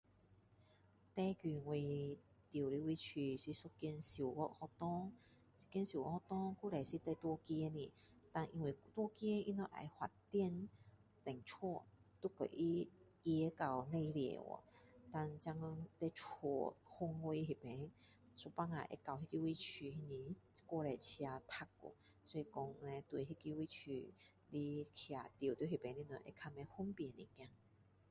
[1.13, 1.75] 最近我
[2.49, 5.11] 住的位区是一间小学学校
[5.59, 7.93] 这间小学学校以前是在大路旁的
[8.33, 10.15] 然后因为路旁他们要发展
[11.23, 11.83] 店屋
[12.23, 12.53] 要跟它
[13.23, 14.41] 移到内里去
[15.13, 16.75] 然后现今在家去我
[17.29, 21.93] 那边有时候会到那个位区是不是太多
[22.23, 24.11] 车满去所以讲叻那个位区
[24.49, 27.47] 的车住在那边的人会较不方便一点